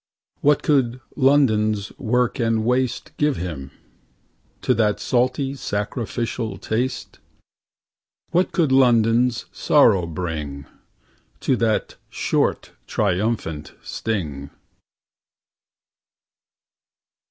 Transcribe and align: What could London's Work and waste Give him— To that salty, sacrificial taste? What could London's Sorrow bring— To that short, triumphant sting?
What 0.39 0.63
could 0.63 0.99
London's 1.15 1.95
Work 1.99 2.39
and 2.39 2.65
waste 2.65 3.15
Give 3.17 3.37
him— 3.37 3.69
To 4.63 4.73
that 4.73 4.99
salty, 4.99 5.53
sacrificial 5.53 6.57
taste? 6.57 7.19
What 8.31 8.51
could 8.51 8.71
London's 8.71 9.45
Sorrow 9.51 10.07
bring— 10.07 10.65
To 11.41 11.55
that 11.57 11.97
short, 12.09 12.71
triumphant 12.87 13.73
sting? 13.83 14.49